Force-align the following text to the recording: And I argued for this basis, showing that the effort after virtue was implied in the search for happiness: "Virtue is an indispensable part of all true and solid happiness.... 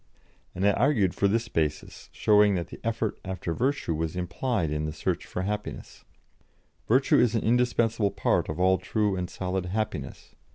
And 0.55 0.65
I 0.67 0.71
argued 0.71 1.13
for 1.13 1.27
this 1.27 1.47
basis, 1.47 2.09
showing 2.11 2.55
that 2.55 2.69
the 2.69 2.79
effort 2.83 3.19
after 3.23 3.53
virtue 3.53 3.93
was 3.93 4.15
implied 4.15 4.71
in 4.71 4.85
the 4.85 4.91
search 4.93 5.27
for 5.27 5.43
happiness: 5.43 6.05
"Virtue 6.87 7.19
is 7.19 7.35
an 7.35 7.43
indispensable 7.43 8.09
part 8.09 8.49
of 8.49 8.59
all 8.59 8.79
true 8.79 9.15
and 9.15 9.29
solid 9.29 9.67
happiness.... 9.67 10.33